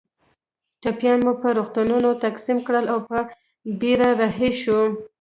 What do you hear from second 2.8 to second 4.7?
او په بېړه رهي